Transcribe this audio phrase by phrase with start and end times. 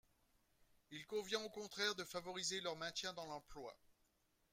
[0.89, 3.77] Il convient au contraire de favoriser leur maintien dans l’emploi.